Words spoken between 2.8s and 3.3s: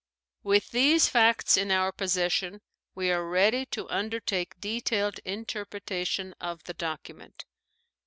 swe are